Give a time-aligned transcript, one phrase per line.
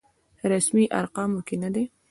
[0.51, 1.83] رسمي ارقامو کې نه دی.